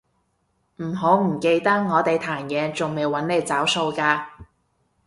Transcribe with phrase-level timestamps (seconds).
[0.77, 4.29] 唔好唔記得我哋壇野仲未搵你找數㗎